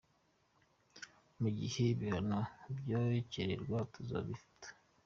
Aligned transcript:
Mu 1.41 1.49
gihe 1.57 1.81
ibihano 1.93 2.39
vyokenerwa, 2.79 3.77
tuzobifata. 3.93 4.67